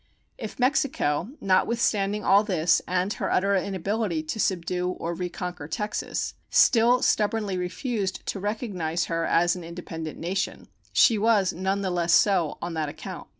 [0.39, 7.03] If Mexico, notwithstanding all this and her utter inability to subdue or reconquer Texas, still
[7.03, 12.57] stubbornly refused to recognize her as an independent nation, she was none the less so
[12.63, 13.27] on that account.